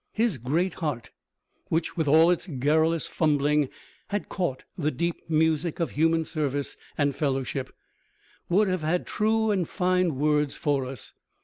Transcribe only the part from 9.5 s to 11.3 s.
and fine words for us.